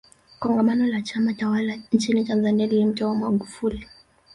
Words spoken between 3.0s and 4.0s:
magufuli